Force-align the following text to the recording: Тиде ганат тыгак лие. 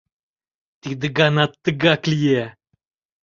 Тиде 0.81 1.07
ганат 1.17 1.51
тыгак 1.63 2.01
лие. 2.11 2.43